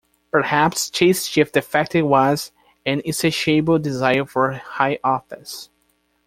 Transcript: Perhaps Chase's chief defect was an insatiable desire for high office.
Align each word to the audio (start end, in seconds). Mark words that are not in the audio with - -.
Perhaps 0.31 0.89
Chase's 0.89 1.27
chief 1.27 1.51
defect 1.51 1.93
was 1.93 2.51
an 2.87 3.03
insatiable 3.05 3.77
desire 3.77 4.25
for 4.25 4.51
high 4.53 4.97
office. 5.03 5.69